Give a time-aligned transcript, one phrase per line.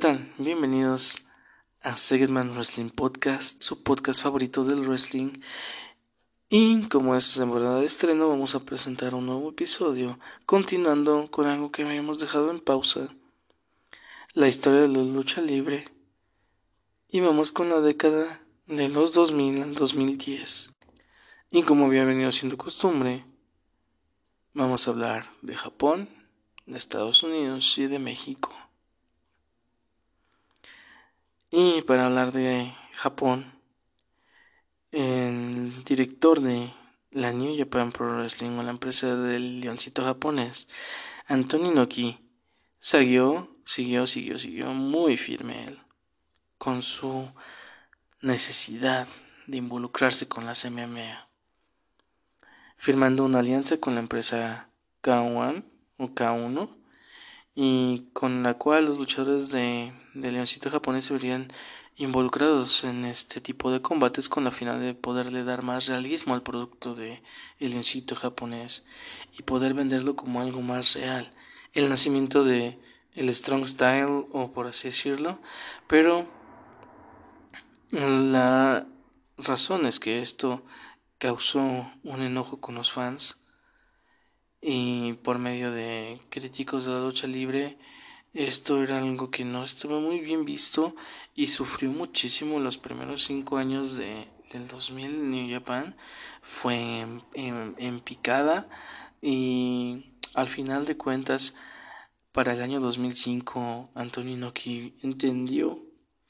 [0.00, 0.32] tal?
[0.38, 1.26] Bienvenidos
[1.82, 5.30] a Segedman Wrestling Podcast, su podcast favorito del wrestling.
[6.48, 11.70] Y como es temporada de estreno, vamos a presentar un nuevo episodio, continuando con algo
[11.70, 13.14] que habíamos dejado en pausa,
[14.32, 15.86] la historia de la lucha libre.
[17.10, 20.76] Y vamos con la década de los 2000 al 2010.
[21.50, 23.26] Y como había venido siendo costumbre,
[24.54, 26.08] vamos a hablar de Japón,
[26.64, 28.50] de Estados Unidos y de México.
[31.50, 33.52] Y para hablar de Japón,
[34.92, 36.72] el director de
[37.10, 40.68] la New Japan Pro Wrestling o la empresa del leoncito japonés,
[41.26, 42.18] Anthony Noki,
[42.78, 45.80] siguió, siguió, siguió, siguió muy firme él
[46.56, 47.28] con su
[48.20, 49.08] necesidad
[49.48, 51.28] de involucrarse con las MMA,
[52.76, 54.68] firmando una alianza con la empresa
[55.02, 55.64] K1
[55.96, 56.79] o K1
[57.54, 61.48] y con la cual los luchadores de, Leoncito japonés se verían
[61.96, 66.42] involucrados en este tipo de combates con la final de poderle dar más realismo al
[66.42, 67.22] producto de
[67.58, 68.86] el Leoncito japonés
[69.38, 71.30] y poder venderlo como algo más real.
[71.72, 72.78] El nacimiento de
[73.14, 75.40] el Strong Style o por así decirlo,
[75.86, 76.28] pero
[77.90, 78.86] la
[79.36, 80.64] razón es que esto
[81.18, 81.60] causó
[82.04, 83.39] un enojo con los fans
[84.60, 87.78] y por medio de críticos de la lucha libre
[88.32, 90.94] esto era algo que no estaba muy bien visto
[91.34, 95.96] y sufrió muchísimo los primeros cinco años de, del 2000 en New Japan.
[96.40, 98.68] Fue en, picada
[99.20, 101.56] y al final de cuentas
[102.30, 105.82] para el año 2005 Antonio Inoki entendió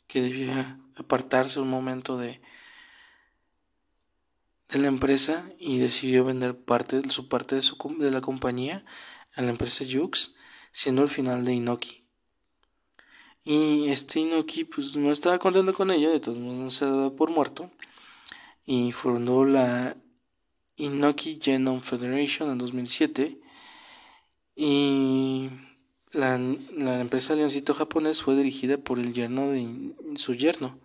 [0.06, 2.40] que debía apartarse un momento de
[4.72, 8.84] de la empresa y decidió vender parte su parte de, su, de la compañía
[9.34, 10.34] a la empresa Jux,
[10.72, 12.04] siendo el final de Inoki.
[13.44, 17.14] Y este Inoki pues no estaba contento con ello, de todos modos no se daba
[17.14, 17.70] por muerto
[18.64, 19.96] y fundó la
[20.76, 23.40] Inoki Genome Federation en 2007
[24.56, 25.50] y
[26.12, 26.38] la,
[26.76, 30.78] la empresa Leoncito japonés fue dirigida por el yerno de su yerno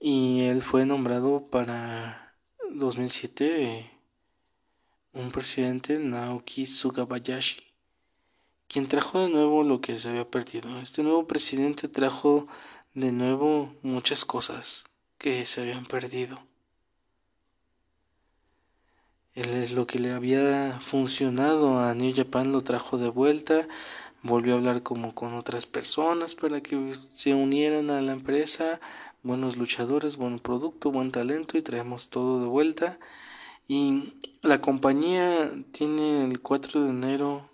[0.00, 2.34] y él fue nombrado para
[2.70, 3.90] 2007
[5.12, 7.60] un presidente Naoki Sugabayashi,
[8.66, 10.80] quien trajo de nuevo lo que se había perdido.
[10.80, 12.48] Este nuevo presidente trajo
[12.94, 14.84] de nuevo muchas cosas
[15.18, 16.40] que se habían perdido.
[19.34, 23.68] Él es lo que le había funcionado a New Japan lo trajo de vuelta,
[24.22, 28.80] volvió a hablar como con otras personas para que se unieran a la empresa,
[29.22, 32.98] buenos luchadores, buen producto, buen talento y traemos todo de vuelta.
[33.68, 37.50] Y la compañía tiene el 4 de enero,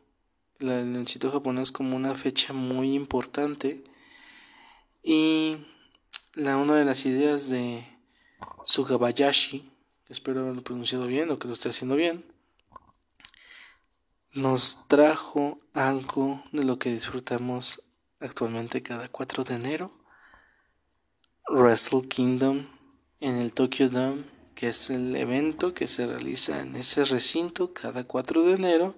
[0.59, 3.84] la, el sitio japonés, como una fecha muy importante.
[5.03, 5.59] Y
[6.34, 7.87] la, una de las ideas de
[8.65, 9.71] Sugabayashi,
[10.09, 12.25] espero haberlo pronunciado bien o que lo esté haciendo bien,
[14.33, 17.83] nos trajo algo de lo que disfrutamos
[18.21, 19.96] actualmente cada 4 de enero
[21.49, 22.67] Wrestle Kingdom
[23.21, 24.25] en el Tokyo Dome,
[24.57, 28.97] que es el evento que se realiza en ese recinto cada 4 de enero.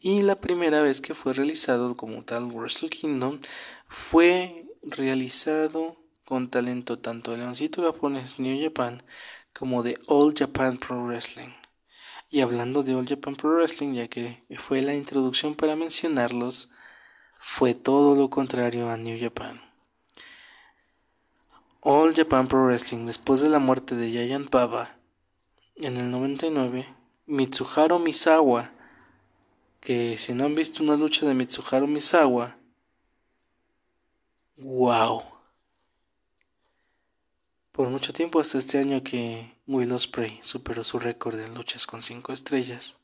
[0.00, 3.40] Y la primera vez que fue realizado como tal Wrestle Kingdom
[3.88, 9.02] fue realizado con talento tanto de Leoncito Japonés New Japan
[9.52, 11.52] como de All Japan Pro Wrestling.
[12.30, 16.70] Y hablando de All Japan Pro Wrestling, ya que fue la introducción para mencionarlos,
[17.38, 19.71] fue todo lo contrario a New Japan.
[21.84, 24.96] All Japan Pro Wrestling, después de la muerte de Giant Baba
[25.74, 26.86] en el 99,
[27.26, 28.70] Mitsuharu Misawa,
[29.80, 32.56] que si no han visto una lucha de Mitsuharu Misawa,
[34.58, 35.24] wow.
[37.72, 42.00] Por mucho tiempo hasta este año que Will Ospreay superó su récord en luchas con
[42.00, 43.00] 5 estrellas,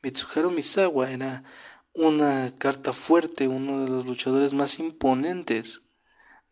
[0.00, 1.44] Mitsuharu Misawa era
[1.92, 5.82] una carta fuerte, uno de los luchadores más imponentes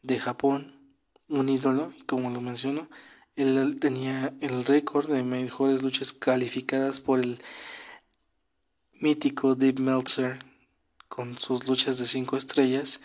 [0.03, 0.84] de Japón
[1.29, 2.89] un ídolo, y como lo menciono,
[3.37, 7.39] él tenía el récord de mejores luchas calificadas por el
[9.01, 10.39] mítico Deep Meltzer
[11.09, 13.01] con sus luchas de 5 estrellas.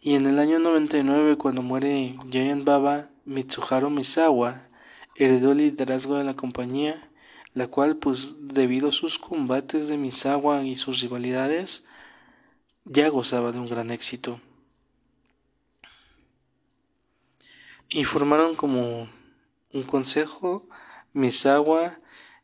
[0.00, 4.68] Y en el año 99, cuando muere Giant Baba, Mitsuharu Misawa
[5.16, 7.10] heredó el liderazgo de la compañía,
[7.54, 11.86] la cual, pues, debido a sus combates de Misawa y sus rivalidades,
[12.84, 14.40] ya gozaba de un gran éxito.
[17.94, 19.08] Y formaron como
[19.72, 20.68] un consejo
[21.12, 22.00] Misawa,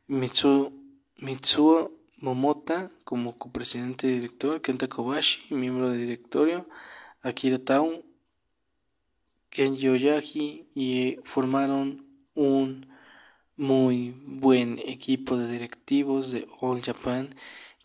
[0.07, 0.73] Mitsu,
[1.17, 6.69] Mitsuo Momota como copresidente y director, Kenta Kobashi, miembro de directorio,
[7.21, 8.05] Akira Tao,
[9.49, 12.07] Ken Yoyagi y formaron
[12.37, 12.87] un
[13.57, 17.35] muy buen equipo de directivos de All Japan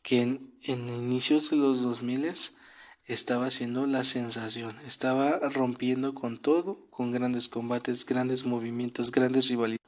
[0.03, 2.25] que en, inicios de los 2000
[3.05, 9.85] estaba haciendo la sensación, estaba rompiendo con todo, con grandes combates, grandes movimientos, grandes rivalidades.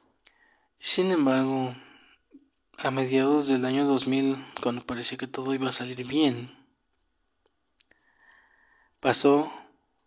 [0.78, 1.74] Sin embargo,
[2.78, 6.48] a mediados del año 2000, cuando parecía que todo iba a salir bien,
[9.00, 9.50] pasó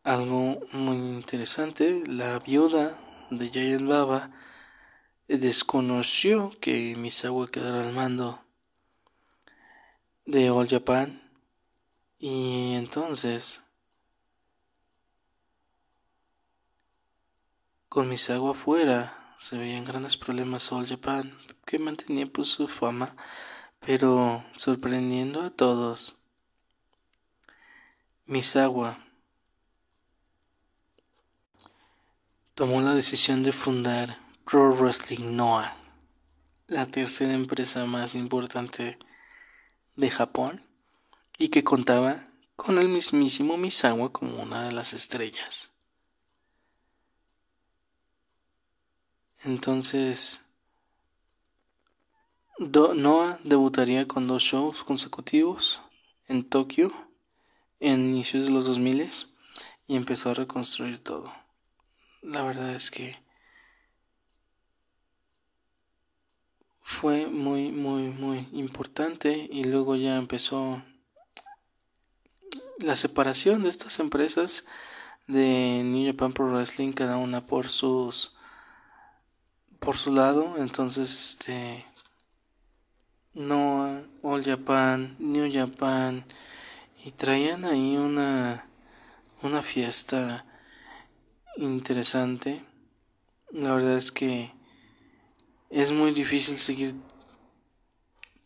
[0.03, 2.03] algo muy interesante.
[2.07, 2.97] La viuda
[3.29, 4.31] de Giant Baba
[5.27, 8.41] desconoció que Misawa quedara al mando
[10.25, 11.21] de All Japan
[12.23, 13.63] y entonces
[17.89, 21.35] con Misawa afuera se veían grandes problemas All Japan
[21.65, 23.15] que mantenía pues su fama
[23.79, 26.19] pero sorprendiendo a todos.
[28.25, 29.03] Misawa
[32.53, 35.75] tomó la decisión de fundar Pro Wrestling Noah,
[36.67, 38.99] la tercera empresa más importante
[39.95, 40.70] de Japón
[41.41, 45.71] y que contaba con el mismísimo Misawa como una de las estrellas.
[49.43, 50.45] Entonces,
[52.59, 55.81] Noah debutaría con dos shows consecutivos
[56.27, 56.93] en Tokio
[57.79, 59.09] en inicios de los 2000
[59.87, 61.33] y empezó a reconstruir todo.
[62.21, 63.17] La verdad es que
[66.83, 70.83] fue muy, muy, muy importante y luego ya empezó
[72.81, 74.65] la separación de estas empresas
[75.27, 78.33] de New Japan Pro Wrestling, cada una por sus
[79.79, 81.85] por su lado, entonces este
[83.33, 86.25] no All Japan, New Japan
[87.03, 88.67] y traían ahí una
[89.41, 90.45] una fiesta
[91.57, 92.63] interesante.
[93.51, 94.53] La verdad es que
[95.69, 96.95] es muy difícil seguir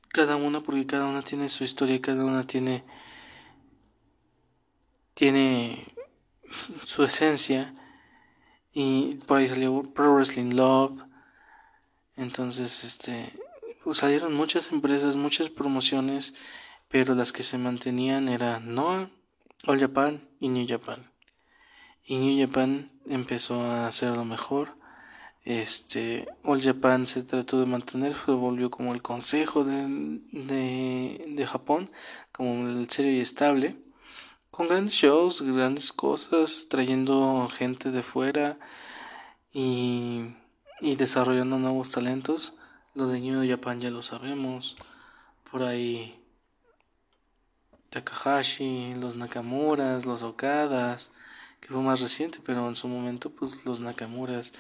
[0.10, 2.84] cada una porque cada una tiene su historia, cada una tiene
[5.16, 5.84] tiene
[6.86, 7.74] su esencia
[8.72, 11.02] y por ahí salió Pro Wrestling Love.
[12.18, 13.34] Entonces este
[13.84, 16.36] pues salieron muchas empresas muchas promociones
[16.90, 19.10] pero las que se mantenían eran Noah
[19.66, 21.00] All Japan y New Japan.
[22.04, 24.78] Y New Japan empezó a hacer lo mejor.
[25.44, 29.86] Este All Japan se trató de mantener se volvió como el consejo de,
[30.32, 31.90] de, de Japón
[32.32, 33.85] como el serio y estable
[34.56, 38.58] con grandes shows grandes cosas trayendo gente de fuera
[39.52, 40.34] y,
[40.80, 42.54] y desarrollando nuevos talentos.
[42.94, 44.78] Lo de New Japan ya lo sabemos.
[45.52, 46.18] Por ahí
[47.90, 51.12] Takahashi los Nakamuras los Okadas
[51.60, 54.54] que fue más reciente pero en su momento pues los Nakamuras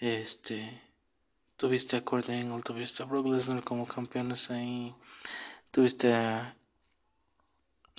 [0.00, 0.82] este,
[1.58, 4.94] tuviste a Kurt Angle, tuviste a Brock Lesnar como campeones ahí,
[5.70, 6.56] tuviste a,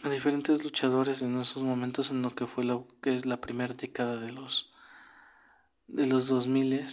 [0.09, 4.19] diferentes luchadores en esos momentos en lo que fue lo que es la primera década
[4.19, 4.71] de los
[5.87, 6.85] de los 2000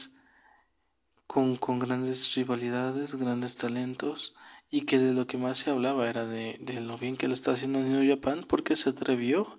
[1.27, 4.35] con, con grandes rivalidades, grandes talentos
[4.71, 7.35] y que de lo que más se hablaba era de, de lo bien que lo
[7.35, 9.59] está haciendo New Japan porque se atrevió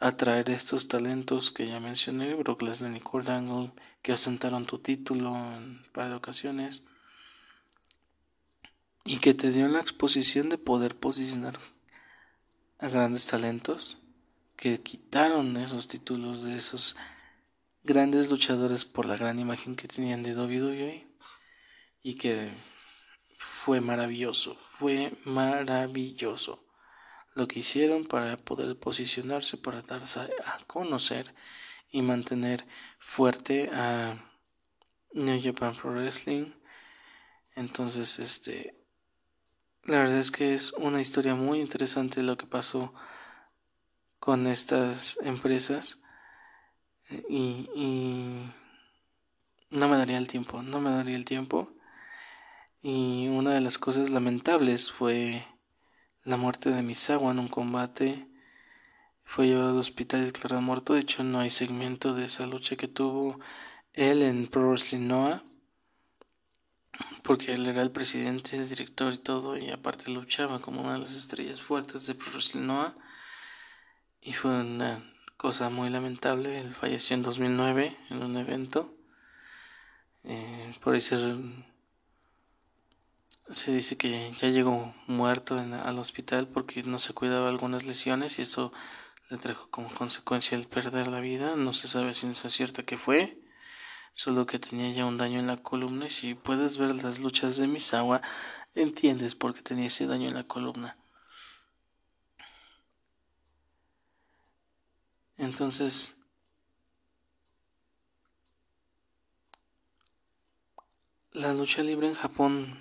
[0.00, 3.72] a traer estos talentos que ya mencioné, Brock Lesnar y Kurt Angle,
[4.02, 6.84] que asentaron tu título en un par de ocasiones
[9.04, 11.58] y que te dio la exposición de poder posicionar
[12.78, 13.98] a grandes talentos
[14.56, 16.96] que quitaron esos títulos de esos
[17.82, 21.06] grandes luchadores por la gran imagen que tenían de WWE
[22.02, 22.50] y que
[23.36, 26.64] fue maravilloso, fue maravilloso
[27.34, 31.34] lo que hicieron para poder posicionarse, para darse a conocer
[31.90, 32.66] y mantener
[32.98, 34.16] fuerte a
[35.12, 36.52] New Japan Pro Wrestling.
[37.54, 38.77] Entonces, este,
[39.88, 42.94] la verdad es que es una historia muy interesante lo que pasó
[44.20, 46.04] con estas empresas
[47.28, 48.52] y, y
[49.70, 51.72] no me daría el tiempo, no me daría el tiempo.
[52.80, 55.44] Y una de las cosas lamentables fue
[56.22, 58.28] la muerte de Misawa en un combate
[59.28, 60.94] fue llevado al hospital declarado muerto.
[60.94, 63.38] De hecho, no hay segmento de esa lucha que tuvo
[63.92, 65.44] él en Pro Wrestling Noah.
[67.22, 69.56] Porque él era el presidente, el director y todo.
[69.56, 72.96] Y aparte luchaba como una de las estrellas fuertes de Pro Wrestling Noah.
[74.20, 75.02] Y fue una
[75.36, 76.60] cosa muy lamentable.
[76.60, 78.94] Él falleció en 2009 en un evento.
[80.24, 81.16] Eh, por ahí se
[83.52, 88.42] se dice que ya llegó muerto al hospital porque no se cuidaba algunas lesiones y
[88.42, 88.72] eso
[89.30, 91.56] le trajo como consecuencia el perder la vida.
[91.56, 93.37] No se sabe si es cierto que fue,
[94.18, 97.56] solo que tenía ya un daño en la columna y si puedes ver las luchas
[97.56, 98.20] de Misawa,
[98.74, 100.98] entiendes por qué tenía ese daño en la columna.
[105.36, 106.16] Entonces,
[111.30, 112.76] la lucha libre en Japón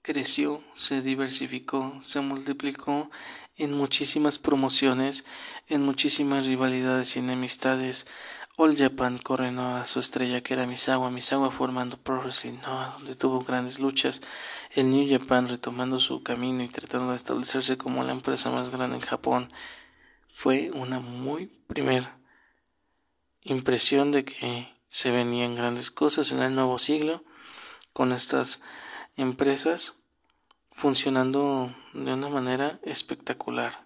[0.00, 3.10] creció, se diversificó, se multiplicó
[3.58, 5.26] en muchísimas promociones,
[5.68, 8.06] en muchísimas rivalidades y enemistades.
[8.56, 13.40] All Japan coronó a su estrella que era Misawa, Misawa formando Pro Wrestling donde tuvo
[13.40, 14.20] grandes luchas.
[14.70, 18.94] El New Japan retomando su camino y tratando de establecerse como la empresa más grande
[18.94, 19.52] en Japón.
[20.28, 22.20] Fue una muy primera
[23.42, 27.24] impresión de que se venían grandes cosas en el nuevo siglo
[27.92, 28.60] con estas
[29.16, 29.94] empresas
[30.70, 33.84] funcionando de una manera espectacular.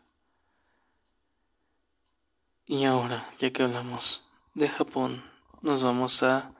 [2.66, 4.27] Y ahora, ya que hablamos
[4.58, 5.22] de Japón,
[5.62, 6.52] nos vamos a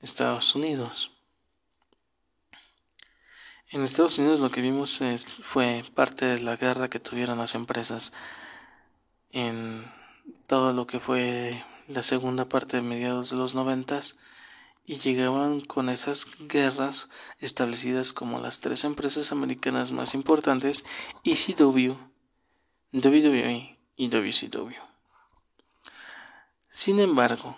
[0.00, 1.12] Estados Unidos.
[3.70, 5.00] En Estados Unidos lo que vimos
[5.42, 8.12] fue parte de la guerra que tuvieron las empresas
[9.30, 9.90] en
[10.46, 14.18] todo lo que fue la segunda parte de mediados de los noventas
[14.84, 17.08] y llegaban con esas guerras
[17.40, 20.84] establecidas como las tres empresas americanas más importantes,
[21.24, 21.96] ECW,
[22.92, 24.93] WWE y WCW.
[26.74, 27.56] Sin embargo,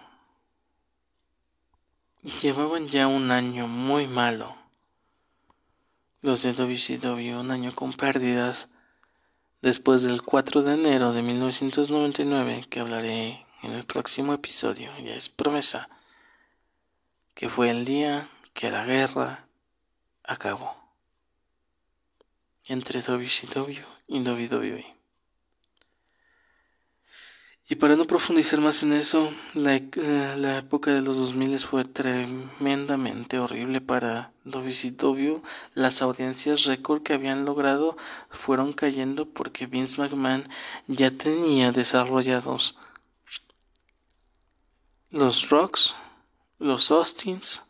[2.43, 4.55] llevaban ya un año muy malo.
[6.21, 8.69] Los de WCW, un año con pérdidas,
[9.63, 15.31] después del 4 de enero de 1999, que hablaré en el próximo episodio, ya es
[15.31, 15.89] promesa
[17.35, 19.49] que fue el día que la guerra
[20.25, 20.77] acabó
[22.67, 24.96] entre WCW y WWE.
[27.69, 33.41] Y para no profundizar más en eso, la, eh, época de los 2000 fue tremendamente
[33.41, 35.43] horrible para WCW.
[35.75, 37.97] Las audiencias récord que habían logrado
[38.31, 40.49] fueron cayendo porque Vince McMahon
[40.87, 42.79] ya tenía desarrollados
[45.11, 45.97] los Rocks,
[46.61, 47.65] los Austins,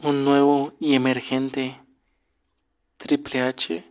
[0.00, 1.80] un nuevo y emergente
[2.98, 3.90] Triple H,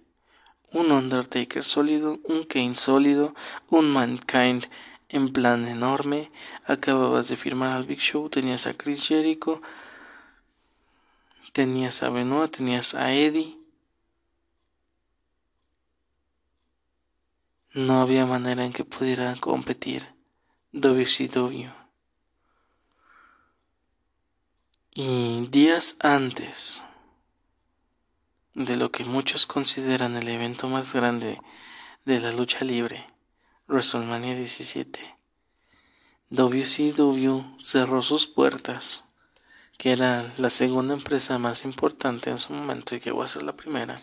[0.74, 3.34] un Undertaker sólido, un Kane sólido,
[3.70, 4.68] un Mankind
[5.10, 6.32] en plan enorme.
[6.66, 9.62] Acababas de firmar al Big Show, tenías a Chris Jericho,
[11.52, 13.58] tenías a Benoit, tenías a Eddie.
[17.74, 20.08] No había manera en que pudiera competir
[20.72, 21.70] WCW.
[24.92, 26.82] Y días antes
[28.54, 31.40] de lo que muchos consideran el evento más grande
[32.06, 33.08] de la lucha libre,
[33.70, 35.00] WrestleMania 17,
[36.32, 39.04] WCW cerró sus puertas,
[39.78, 43.44] que era la segunda empresa más importante en su momento y que va a ser
[43.44, 44.02] la primera.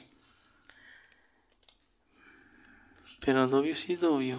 [3.19, 4.39] Pero WCW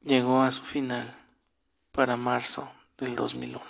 [0.00, 1.16] llegó a su final
[1.92, 2.68] para marzo
[2.98, 3.62] del 2001.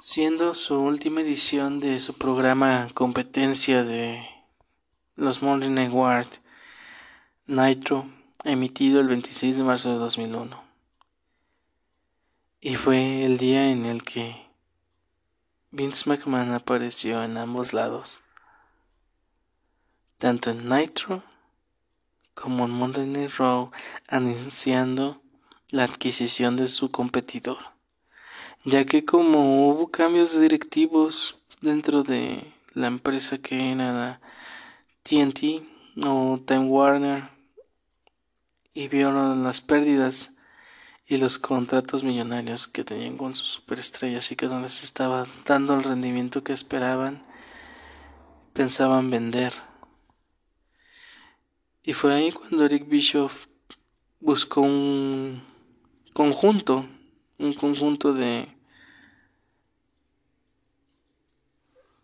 [0.00, 4.31] Siendo su última edición de su programa competencia de
[5.16, 6.40] los Night Wars
[7.46, 8.06] Nitro,
[8.44, 10.62] emitido el 26 de marzo de 2001.
[12.60, 14.46] Y fue el día en el que
[15.70, 18.22] Vince McMahon apareció en ambos lados,
[20.18, 21.22] tanto en Nitro
[22.34, 23.70] como en Monday Night Raw,
[24.08, 25.20] anunciando
[25.68, 27.58] la adquisición de su competidor,
[28.64, 34.20] ya que como hubo cambios directivos dentro de la empresa que era
[35.02, 35.62] TNT
[36.04, 37.28] o Time Warner
[38.74, 40.32] y vieron las pérdidas
[41.06, 45.74] y los contratos millonarios que tenían con sus superestrellas y que no les estaba dando
[45.74, 47.26] el rendimiento que esperaban,
[48.54, 49.52] pensaban vender.
[51.82, 53.46] Y fue ahí cuando Eric Bischoff
[54.20, 55.44] buscó un
[56.14, 56.88] conjunto,
[57.38, 58.48] un conjunto de,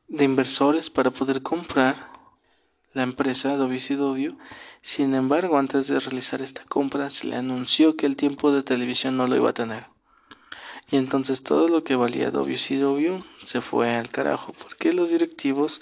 [0.09, 2.08] de inversores para poder comprar
[2.99, 4.37] la empresa WCW.
[4.83, 9.17] Sin embargo, antes de realizar esta compra, se le anunció que el tiempo de televisión
[9.17, 9.87] no lo iba a tener.
[10.90, 15.81] Y entonces todo lo que valía WCW se fue al carajo porque los directivos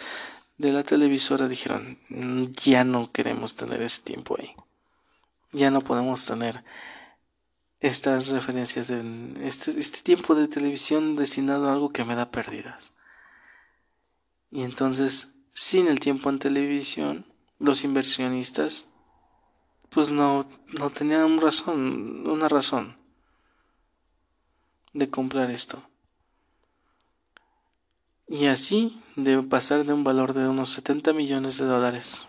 [0.59, 1.99] de la televisora dijeron,
[2.65, 4.55] ya no queremos tener ese tiempo ahí.
[5.53, 6.65] Ya no podemos tener
[7.81, 12.95] estas referencias de este, este tiempo de televisión destinado a algo que me da pérdidas.
[14.51, 17.25] Y entonces, sin el tiempo en televisión,
[17.59, 18.91] los inversionistas
[19.89, 20.47] pues no,
[20.79, 22.99] no tenían razón, una razón
[24.93, 25.83] de comprar esto.
[28.29, 32.29] Y así debe pasar de un valor de unos 70 millones de dólares.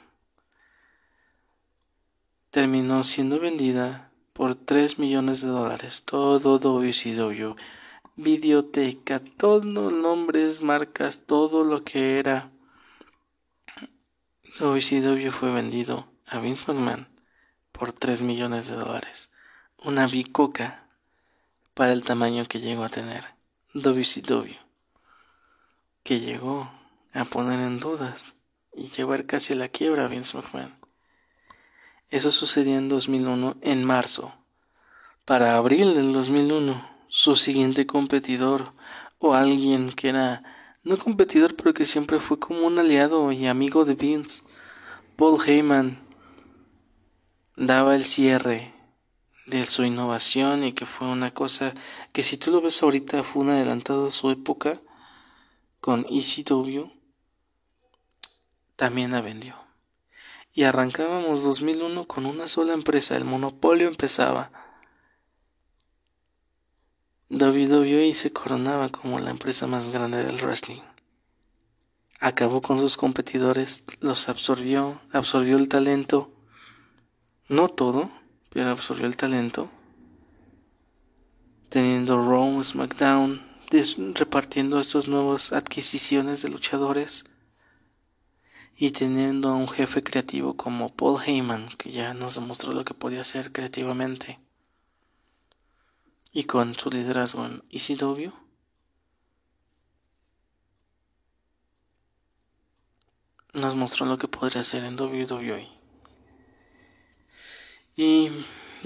[2.50, 6.04] Terminó siendo vendida por 3 millones de dólares.
[6.06, 7.58] Todo WCW.
[8.16, 12.52] Videoteca, todos los nombres, marcas, todo lo que era
[14.60, 17.08] WCW fue vendido a Vince McMahon
[17.72, 19.30] por 3 millones de dólares.
[19.84, 20.88] Una bicoca
[21.76, 23.24] para el tamaño que llegó a tener
[23.76, 24.56] WCW,
[26.02, 26.72] que llegó
[27.14, 28.34] a poner en dudas
[28.76, 30.76] y llevar casi a la quiebra a Vince McMahon.
[32.10, 34.34] Eso sucedió en 2001, en marzo.
[35.26, 38.72] Para abril del 2001, su siguiente competidor,
[39.20, 40.42] o alguien que era
[40.82, 44.44] no competidor, pero que siempre fue como un aliado y amigo de Vince,
[45.18, 46.00] Paul Heyman,
[47.56, 48.74] daba el cierre
[49.48, 51.74] de su innovación y que fue una cosa
[52.14, 54.80] que si tú lo ves ahorita fue un adelantado a su época
[55.82, 56.92] con ECW,
[58.76, 59.68] también la vendió
[60.58, 64.52] y arrancábamos 2001 con una sola empresa, el monopolio empezaba.
[67.30, 70.82] WWE se coronaba como la empresa más grande del wrestling.
[72.20, 76.32] Acabó con sus competidores, los absorbió, absorbió el talento,
[77.48, 78.10] no todo,
[78.50, 79.70] pero absorbió el talento,
[81.70, 83.46] teniendo Raw, SmackDown,
[84.16, 87.26] repartiendo estas nuevas adquisiciones de luchadores
[88.76, 92.96] y teniendo a un jefe creativo como Paul Heyman, que ya nos demostró lo que
[92.96, 94.40] podía hacer creativamente,
[96.32, 98.32] y con su liderazgo en ECW,
[103.58, 105.68] nos mostró lo que podría hacer en WWE.
[107.96, 108.30] Y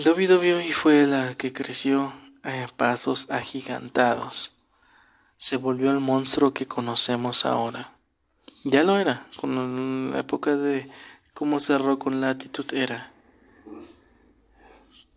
[0.05, 4.57] WWE fue la que creció a pasos agigantados.
[5.37, 7.93] Se volvió el monstruo que conocemos ahora.
[8.63, 10.89] Ya lo era, con la época de
[11.33, 13.11] cómo cerró con la actitud era.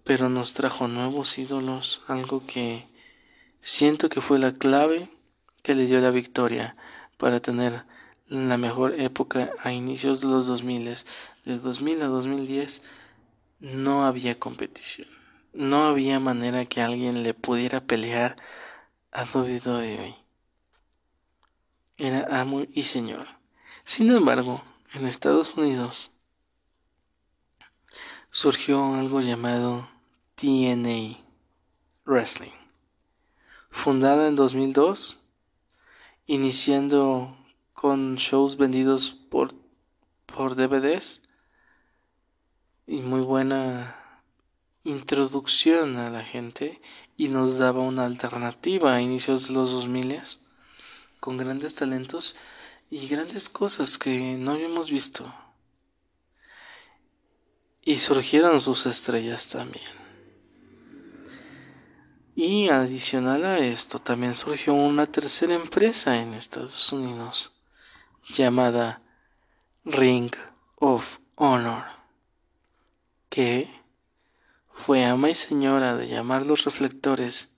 [0.03, 2.89] Pero nos trajo nuevos ídolos, algo que
[3.61, 5.09] siento que fue la clave
[5.63, 6.77] que le dio la victoria
[7.17, 7.85] para tener
[8.35, 10.85] la mejor época a inicios de los 2000.
[11.45, 12.83] De 2000 a 2010
[13.61, 15.09] no había competición.
[15.53, 18.37] No había manera que alguien le pudiera pelear
[19.13, 20.25] a WWE
[21.97, 23.27] era amo y señor.
[23.85, 24.63] Sin embargo,
[24.95, 26.13] en Estados Unidos
[28.31, 29.89] surgió algo llamado
[30.35, 31.19] TNA
[32.05, 32.51] Wrestling,
[33.71, 35.21] fundada en 2002,
[36.27, 37.37] iniciando
[37.85, 39.55] con shows vendidos por,
[40.25, 41.29] por DVDs
[42.87, 43.95] y muy buena
[44.85, 46.81] introducción a la gente
[47.19, 50.19] y nos daba una alternativa a inicios de los 2000
[51.21, 52.37] con grandes talentos
[52.89, 55.31] y grandes cosas que no habíamos visto.
[57.83, 59.93] Y surgieron sus estrellas también.
[62.35, 67.54] Y adicional a esto, también surgió una tercera empresa en Estados Unidos
[68.27, 69.03] llamada
[69.85, 70.31] Ring
[70.77, 71.85] of Honor,
[73.29, 73.69] que
[74.73, 77.51] fue ama y señora de llamar los reflectores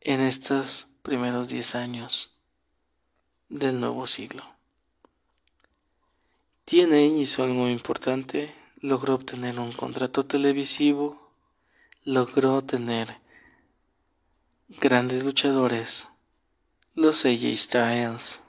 [0.00, 2.38] en estos primeros 10 años
[3.48, 4.44] del nuevo siglo.
[6.64, 11.30] Tiene hizo algo importante, logró obtener un contrato televisivo,
[12.04, 13.20] logró tener
[14.68, 16.08] grandes luchadores,
[16.94, 18.43] los AJ Styles,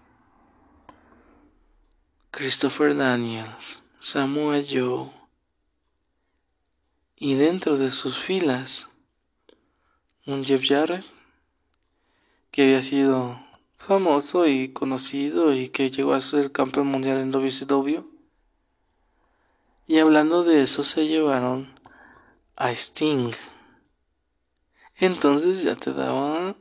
[2.36, 5.10] Christopher Daniels, Samoa Joe,
[7.15, 8.89] y dentro de sus filas
[10.26, 11.06] un Jeff Jarrett
[12.52, 13.39] que había sido
[13.78, 18.04] famoso y conocido y que llegó a ser campeón mundial en WCW.
[19.88, 21.80] Y hablando de eso se llevaron
[22.58, 23.32] a Sting.
[24.98, 26.54] Entonces ya te daba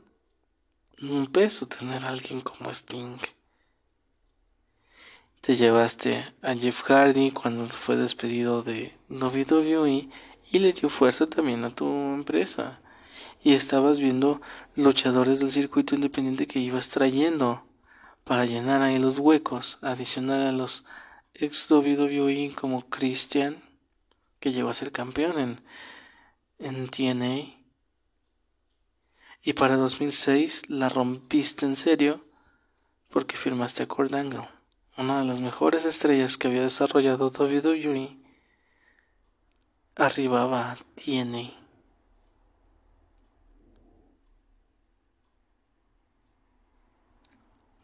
[1.01, 3.17] un peso tener a alguien como Sting.
[5.45, 10.09] Te llevaste a Jeff Hardy cuando fue despedido de WWE
[10.51, 12.81] y le dio fuerza también a tu empresa.
[13.43, 14.41] Y estabas viendo
[14.75, 17.63] luchadores del circuito independiente que ibas trayendo
[18.23, 20.83] para llenar ahí los huecos, adicional a los
[21.35, 23.61] ex WWE como Christian,
[24.39, 25.61] que llegó a ser campeón en,
[26.57, 27.53] en TNA,
[29.43, 32.25] Y para 2006 la rompiste en serio
[33.11, 34.11] porque firmaste a Kurt
[34.97, 38.17] una de las mejores estrellas que había desarrollado WWE.
[39.95, 41.51] Arribaba TNA.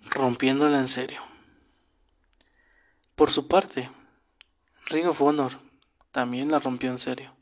[0.09, 1.21] Rompiéndola en serio.
[3.15, 3.89] Por su parte,
[4.87, 5.59] Ring of Honor
[6.11, 7.35] también la rompió en serio.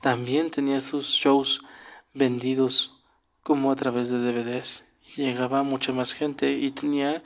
[0.00, 1.62] También tenía sus shows
[2.14, 3.02] vendidos
[3.42, 4.86] como a través de DVDs.
[5.16, 7.22] Llegaba mucha más gente y tenía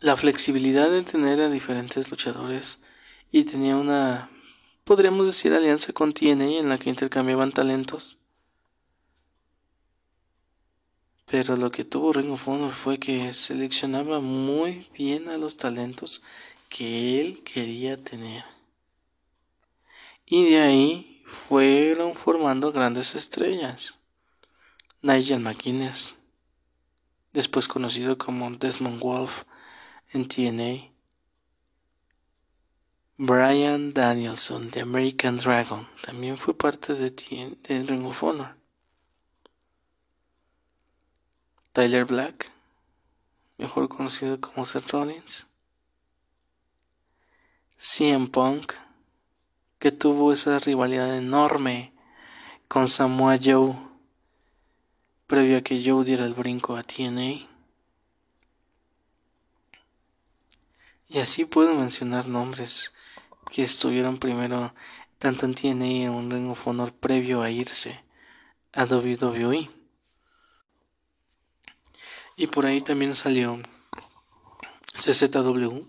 [0.00, 2.78] la flexibilidad de tener a diferentes luchadores
[3.32, 4.30] y tenía una,
[4.84, 8.18] podríamos decir, alianza con TNA en la que intercambiaban talentos.
[11.26, 16.22] Pero lo que tuvo Ring of Honor fue que seleccionaba muy bien a los talentos
[16.68, 18.44] que él quería tener.
[20.24, 23.94] Y de ahí fueron formando grandes estrellas.
[25.02, 26.14] Nigel McGuinness,
[27.32, 29.44] después conocido como Desmond Wolf
[30.12, 30.92] en TNA.
[33.18, 38.56] Brian Danielson de American Dragon también fue parte de, de Ring of Honor.
[41.72, 42.50] Tyler Black,
[43.58, 45.46] mejor conocido como Seth Rollins.
[47.78, 48.72] CM Punk,
[49.78, 51.92] que tuvo esa rivalidad enorme
[52.68, 53.76] con Samoa Joe
[55.26, 57.55] previo a que Joe diera el brinco a TNA.
[61.08, 62.94] Y así puedo mencionar nombres
[63.50, 64.74] que estuvieron primero
[65.18, 68.02] tanto en TNA en un Ring of Honor previo a irse
[68.72, 69.70] a WWE.
[72.36, 73.58] Y por ahí también salió
[74.94, 75.84] CZW,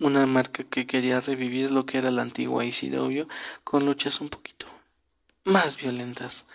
[0.00, 3.26] una marca que quería revivir lo que era la antigua ICW
[3.62, 4.66] con luchas un poquito
[5.44, 6.46] más violentas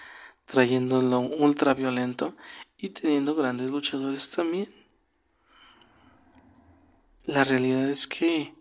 [0.46, 2.36] trayéndolo ultra violento
[2.78, 4.85] y teniendo grandes luchadores también.
[7.26, 8.54] La realidad es que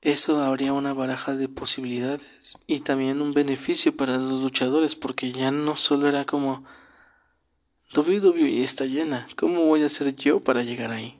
[0.00, 5.50] eso habría una baraja de posibilidades y también un beneficio para los luchadores porque ya
[5.50, 6.64] no solo era como
[7.96, 11.18] WWE está llena, ¿cómo voy a hacer yo para llegar ahí?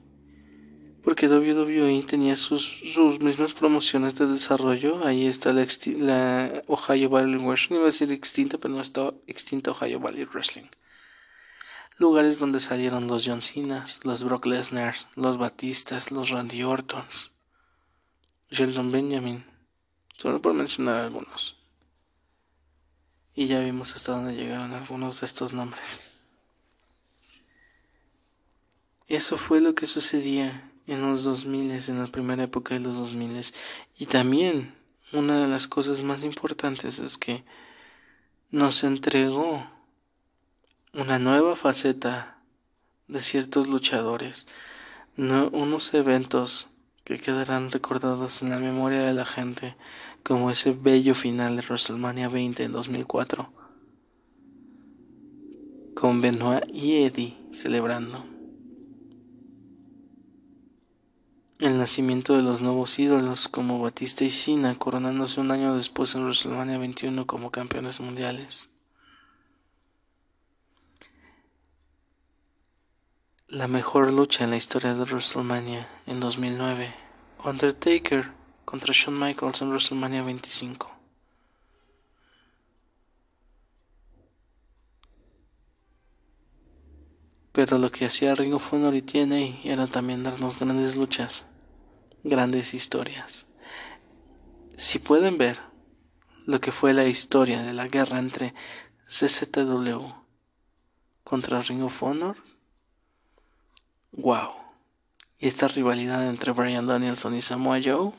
[1.07, 5.05] porque WWE tenía sus, sus mismas promociones de desarrollo.
[5.05, 5.65] Ahí está la,
[5.99, 10.65] la Ohio Valley Wrestling, iba a decir extinta, pero no está extinta Ohio Valley Wrestling.
[11.97, 17.31] Lugares donde salieron los John Cenas, los Brock Lesnar, los Batistas, los Randy Ortons,
[18.51, 19.43] Sheldon Benjamin,
[20.15, 21.55] solo por mencionar algunos.
[23.33, 26.03] Y ya vimos hasta dónde llegaron algunos de estos nombres.
[29.07, 33.43] Eso fue lo que sucedía en los 2000, en la primera época de los 2000.
[33.97, 34.75] Y también
[35.13, 37.43] una de las cosas más importantes es que
[38.51, 39.76] nos entregó
[40.93, 42.41] una nueva faceta
[43.07, 44.47] de ciertos luchadores,
[45.17, 46.69] unos eventos
[47.03, 49.75] que quedarán recordados en la memoria de la gente,
[50.23, 53.51] como ese bello final de WrestleMania 20 en 2004,
[55.95, 58.37] con Benoit y Eddie celebrando.
[61.59, 66.23] el nacimiento de los nuevos ídolos como Batista y Cena, coronándose un año después en
[66.23, 68.69] WrestleMania 21 como campeones mundiales.
[73.49, 76.93] La mejor lucha en la historia de WrestleMania en 2009,
[77.45, 78.29] Undertaker
[78.65, 80.91] contra Shawn Michaels en WrestleMania 25.
[87.53, 91.45] Pero lo que hacía Ring of Honor y TNA era también darnos grandes luchas,
[92.25, 93.45] grandes historias.
[94.75, 95.57] Si pueden ver
[96.45, 98.53] lo que fue la historia de la guerra entre
[99.05, 100.03] CZW
[101.23, 102.35] contra Ring of Honor,
[104.11, 104.51] wow.
[105.39, 108.13] Y esta rivalidad entre Brian Danielson y Samoa Joe,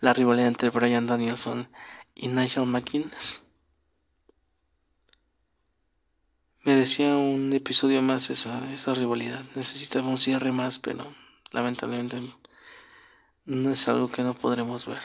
[0.00, 1.68] la rivalidad entre Brian Danielson
[2.14, 3.46] y Nigel McGuinness
[6.66, 9.44] Merecía un episodio más esa, esa rivalidad.
[9.54, 11.06] Necesitaba un cierre más, pero
[11.52, 12.20] lamentablemente
[13.44, 15.02] no es algo que no podremos ver.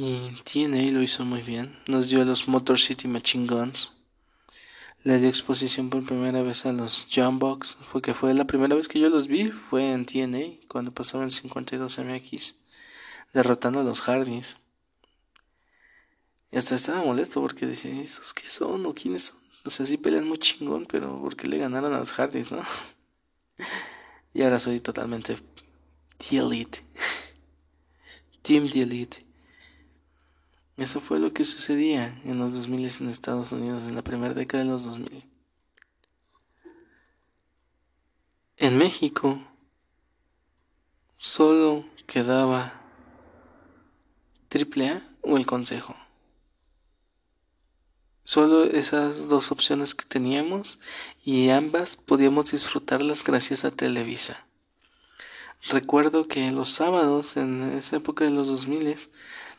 [0.00, 1.76] Y TNA lo hizo muy bien.
[1.88, 3.94] Nos dio a los Motor City Machine Guns.
[5.02, 7.78] Le dio exposición por primera vez a los Jumbox.
[7.90, 9.46] Porque fue la primera vez que yo los vi.
[9.50, 10.68] Fue en TNA.
[10.68, 12.54] Cuando pasaban 52 MX
[13.32, 14.56] derrotando a los Hardys.
[16.52, 19.38] Y hasta estaba molesto porque decía, ¿esos qué son o quiénes son?
[19.64, 22.62] O sea, sí pelean muy chingón, pero ¿por qué le ganaron a los Hardys, no?
[24.32, 25.36] y ahora soy totalmente
[26.18, 26.84] The Elite.
[28.42, 29.27] Team the Elite.
[30.78, 34.62] Eso fue lo que sucedía en los 2000 en Estados Unidos, en la primera década
[34.62, 35.24] de los 2000.
[38.58, 39.42] En México
[41.18, 42.80] solo quedaba
[44.54, 45.96] AAA o el Consejo.
[48.22, 50.78] Solo esas dos opciones que teníamos
[51.24, 54.46] y ambas podíamos disfrutarlas gracias a Televisa.
[55.70, 58.96] Recuerdo que los sábados, en esa época de los 2000,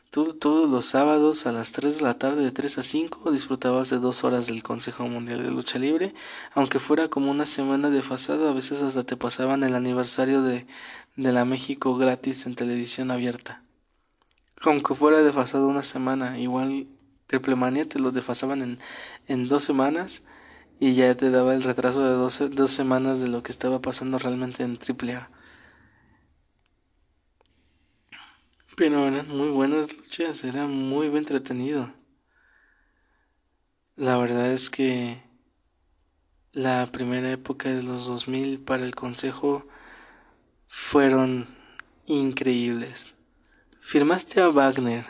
[0.10, 3.90] tú todos los sábados a las 3 de la tarde, de 3 a 5, disfrutabas
[3.90, 6.14] de dos horas del Consejo Mundial de Lucha Libre,
[6.54, 10.66] aunque fuera como una semana de fasado, a veces hasta te pasaban el aniversario de,
[11.16, 13.64] de la México gratis en televisión abierta.
[14.62, 16.88] Aunque fuera desfasado una semana, igual
[17.28, 18.80] Triple Mania te lo desfasaban en,
[19.28, 20.26] en dos semanas
[20.80, 24.18] y ya te daba el retraso de dos, dos semanas de lo que estaba pasando
[24.18, 25.30] realmente en Triple A.
[28.80, 31.94] Pero eran muy buenas luchas, era muy entretenido.
[33.98, 35.22] La verdad es que
[36.54, 39.68] la primera época de los 2000 para el Consejo
[40.70, 41.46] fueron
[42.06, 43.18] increíbles.
[43.82, 45.06] Firmaste a Wagner,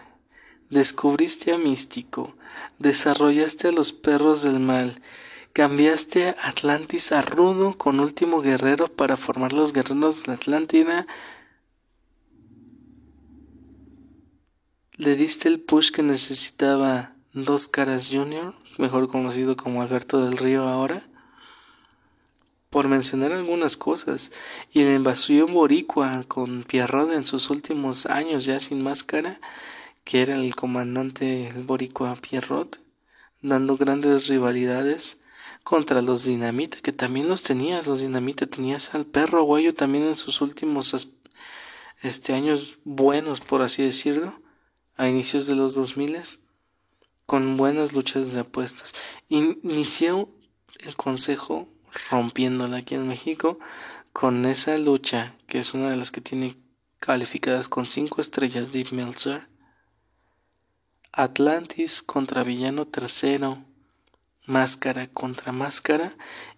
[0.71, 2.35] descubriste a Místico,
[2.79, 4.99] desarrollaste a los perros del mal,
[5.53, 11.05] cambiaste a Atlantis a Rudo con Último Guerrero para formar los guerreros de la Atlántida
[14.99, 20.67] Le diste el push que necesitaba Dos Caras Jr., mejor conocido como Alberto del Río
[20.67, 21.07] ahora,
[22.69, 24.33] por mencionar algunas cosas,
[24.73, 29.39] y la invasión boricua con Pierrot en sus últimos años ya sin máscara,
[30.03, 32.81] que era el comandante boricua Pierrot,
[33.41, 35.21] dando grandes rivalidades
[35.63, 40.17] contra los Dinamita, que también los tenías, los Dinamita, tenías al perro aguayo también en
[40.17, 41.09] sus últimos
[42.01, 44.48] este, años buenos, por así decirlo
[44.99, 46.19] a inicios de los 2000
[47.25, 48.93] con buenas luchas de apuestas.
[49.29, 50.29] Inició
[50.81, 51.69] el consejo
[52.11, 53.59] rompiéndola aquí en México
[54.11, 56.57] con esa lucha que es una de las que tiene
[56.99, 59.47] calificadas con 5 estrellas Deep Meltzer.
[61.13, 63.63] Atlantis contra Villano Tercero,
[64.47, 66.13] máscara contra máscara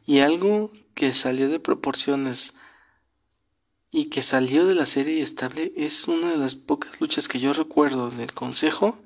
[0.07, 2.55] y algo que salió de proporciones
[3.91, 7.51] y que salió de la serie estable es una de las pocas luchas que yo
[7.51, 8.97] recuerdo del consejo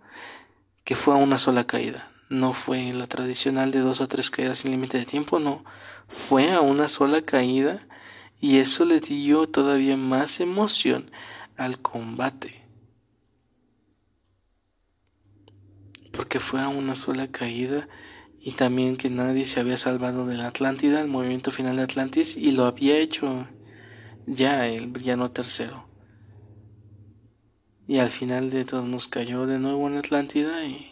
[0.83, 2.11] que fue a una sola caída.
[2.29, 5.65] No fue la tradicional de dos o tres caídas sin límite de tiempo, no.
[6.07, 7.87] Fue a una sola caída
[8.39, 11.09] y eso le dio todavía más emoción
[11.57, 12.63] al combate.
[16.11, 17.87] Porque fue a una sola caída
[18.39, 22.37] y también que nadie se había salvado de la Atlántida, el movimiento final de Atlantis,
[22.37, 23.47] y lo había hecho
[24.25, 25.87] ya el villano tercero.
[27.87, 30.91] Y al final de todos nos cayó de nuevo en Atlántida y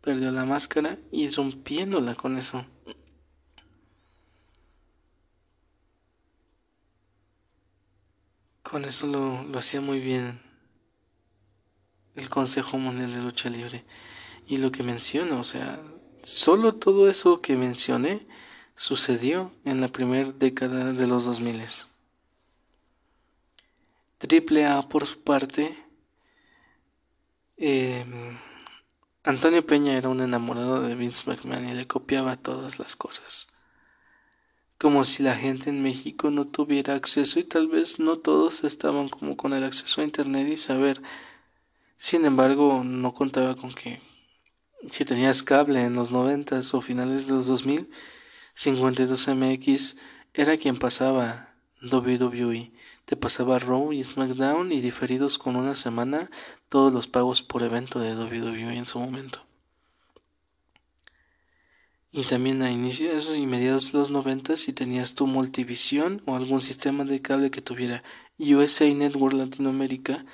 [0.00, 2.64] perdió la máscara y rompiéndola con eso.
[8.62, 10.40] Con eso lo, lo hacía muy bien
[12.16, 13.84] el Consejo Mundial de Lucha Libre.
[14.46, 15.80] Y lo que menciono, o sea,
[16.22, 18.26] solo todo eso que mencioné
[18.76, 21.62] sucedió en la primera década de los 2000.
[24.18, 25.78] Triple A por su parte,
[27.56, 28.36] em,
[29.22, 33.48] Antonio Peña era un enamorado de Vince McMahon y le copiaba todas las cosas.
[34.76, 39.08] Como si la gente en México no tuviera acceso y tal vez no todos estaban
[39.08, 41.00] como con el acceso a internet y saber.
[41.96, 44.00] Sin embargo, no contaba con que
[44.90, 47.88] si tenías cable en los noventas o finales de los 2000,
[48.56, 49.96] 52MX
[50.34, 52.72] era quien pasaba WWE
[53.08, 56.30] te pasaba Raw y SmackDown y diferidos con una semana
[56.68, 59.46] todos los pagos por evento de WWE en su momento.
[62.12, 66.60] Y también a inicios y mediados de los 90 si tenías tu multivisión o algún
[66.60, 68.04] sistema de cable que tuviera
[68.38, 70.26] USA Network Latinoamérica,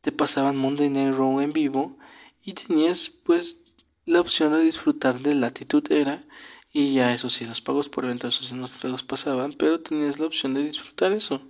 [0.00, 1.98] te pasaban Monday Night Raw en vivo
[2.44, 3.74] y tenías pues
[4.06, 6.24] la opción de disfrutar de Latitud Era
[6.72, 9.80] y ya eso sí, los pagos por evento eso sí no te los pasaban, pero
[9.80, 11.42] tenías la opción de disfrutar eso.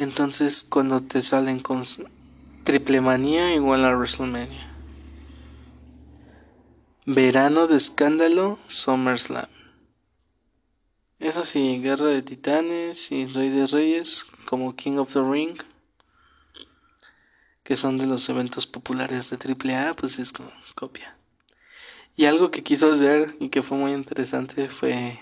[0.00, 1.84] Entonces, cuando te salen con
[2.64, 4.72] triple manía igual a WrestleMania.
[7.04, 9.46] Verano de escándalo, SummerSlam.
[11.18, 15.58] Eso sí, Guerra de Titanes y Rey de Reyes como King of the Ring,
[17.62, 21.14] que son de los eventos populares de AAA, pues es como copia.
[22.16, 25.20] Y algo que quiso hacer y que fue muy interesante fue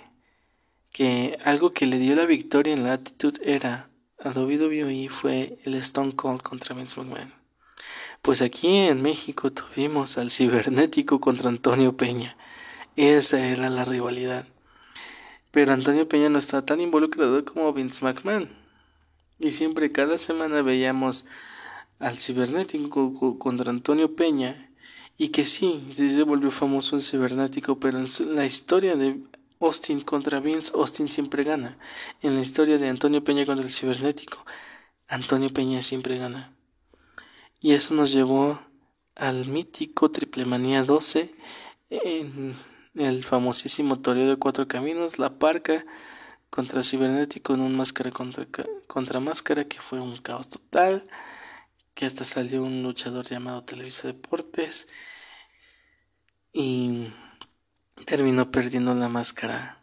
[0.93, 5.75] que algo que le dio la victoria en la actitud era a WWE fue el
[5.75, 7.33] Stone Cold contra Vince McMahon.
[8.21, 12.37] Pues aquí en México tuvimos al cibernético contra Antonio Peña.
[12.97, 14.45] Esa era la rivalidad.
[15.53, 18.51] Pero Antonio Peña no estaba tan involucrado como Vince McMahon.
[19.39, 21.27] Y siempre cada semana veíamos
[22.01, 24.69] al cibernético contra Antonio Peña.
[25.17, 29.21] Y que sí, sí se volvió famoso el cibernético, pero en la historia de
[29.61, 31.79] Austin contra Vince, Austin siempre gana.
[32.23, 34.45] En la historia de Antonio Peña contra el cibernético,
[35.09, 36.55] Antonio Peña siempre gana.
[37.61, 38.61] Y eso nos llevó
[39.17, 41.35] al mítico Triple Manía 12
[41.91, 42.57] en
[42.95, 45.85] el famosísimo Toreo de Cuatro Caminos, La Parca
[46.51, 48.47] contra Cibernético en un máscara contra,
[48.87, 51.07] contra máscara que fue un caos total,
[51.95, 54.89] que hasta salió un luchador llamado Televisa Deportes
[56.53, 57.11] y
[58.07, 59.83] terminó perdiendo la máscara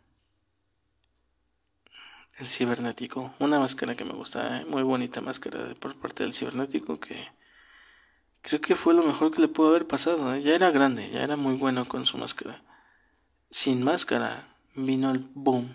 [2.38, 7.16] el cibernético una máscara que me gusta muy bonita máscara por parte del cibernético que
[8.46, 10.36] Creo que fue lo mejor que le pudo haber pasado.
[10.36, 10.44] ¿eh?
[10.44, 12.64] Ya era grande, ya era muy bueno con su máscara.
[13.50, 15.74] Sin máscara vino el boom.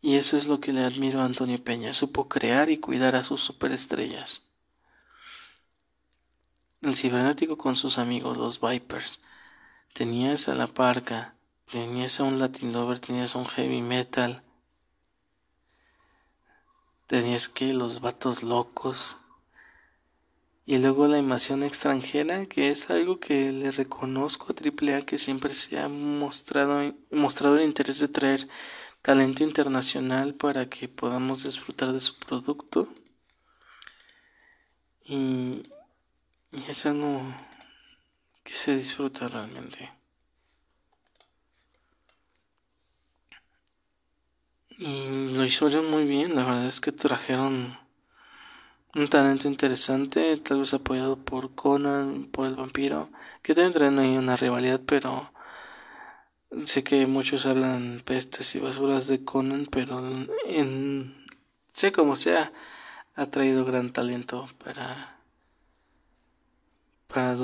[0.00, 1.92] Y eso es lo que le admiro a Antonio Peña.
[1.92, 4.46] Supo crear y cuidar a sus superestrellas.
[6.80, 9.20] El cibernético con sus amigos, los Vipers.
[9.92, 11.34] Tenías a la parca,
[11.70, 14.42] tenías un Latin Lover, tenías un heavy metal.
[17.06, 19.18] Tenías que los vatos locos.
[20.66, 25.52] Y luego la invasión extranjera, que es algo que le reconozco a AAA que siempre
[25.52, 28.48] se ha mostrado, mostrado el interés de traer
[29.02, 32.88] talento internacional para que podamos disfrutar de su producto.
[35.06, 35.62] Y,
[36.52, 37.20] y es algo
[38.44, 39.99] que se disfruta realmente.
[44.80, 47.76] Y lo hicieron muy bien, la verdad es que trajeron
[48.94, 53.10] un talento interesante, tal vez apoyado por Conan, por el vampiro,
[53.42, 55.34] que también traen ahí una rivalidad, pero
[56.64, 60.00] sé que muchos hablan pestes y basuras de Conan, pero
[60.46, 61.26] en
[61.74, 62.50] sé como sea,
[63.16, 65.18] ha traído gran talento para
[67.06, 67.36] para,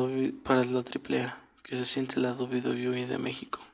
[0.42, 3.65] para la AAA, que se siente la WWE de México.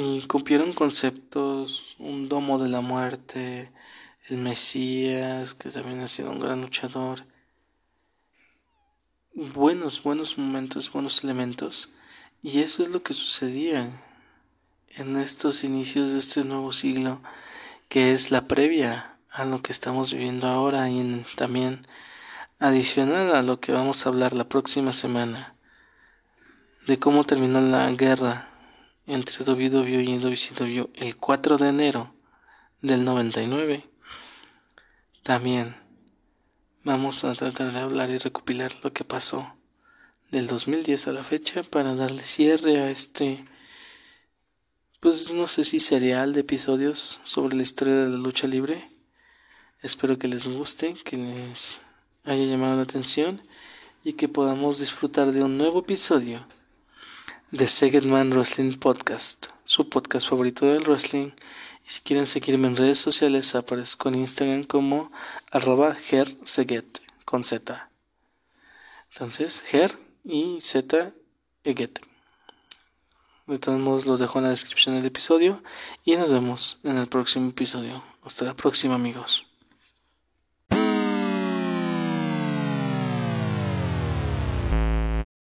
[0.00, 3.72] Y cumplieron conceptos, un domo de la muerte,
[4.28, 7.24] el Mesías, que también ha sido un gran luchador.
[9.34, 11.94] Buenos, buenos momentos, buenos elementos.
[12.42, 13.90] Y eso es lo que sucedía
[14.90, 17.20] en estos inicios de este nuevo siglo,
[17.88, 21.84] que es la previa a lo que estamos viviendo ahora y también
[22.60, 25.56] adicional a lo que vamos a hablar la próxima semana,
[26.86, 28.48] de cómo terminó la guerra
[29.08, 32.14] entre WWE y WCW el 4 de enero
[32.82, 33.82] del 99
[35.22, 35.76] también
[36.84, 39.54] vamos a tratar de hablar y recopilar lo que pasó
[40.30, 43.44] del 2010 a la fecha para darle cierre a este,
[45.00, 48.88] pues no sé si serial de episodios sobre la historia de la lucha libre.
[49.80, 51.80] Espero que les guste, que les
[52.24, 53.40] haya llamado la atención
[54.04, 56.46] y que podamos disfrutar de un nuevo episodio
[57.50, 61.30] de Second Man Wrestling Podcast, su podcast favorito del wrestling
[61.88, 65.10] si quieren seguirme en redes sociales, aparezco en Instagram como
[65.50, 67.90] arroba herseget con Z.
[69.10, 71.14] Entonces, her y Z
[71.64, 71.98] eget.
[73.46, 75.62] De todos modos, los dejo en la descripción del episodio
[76.04, 78.04] y nos vemos en el próximo episodio.
[78.22, 79.47] Hasta la próxima, amigos.